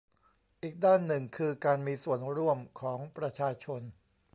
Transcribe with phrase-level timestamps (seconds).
[0.63, 3.81] อีกด้านหนึ่งคือการมีส่วนร่วมของประชาชน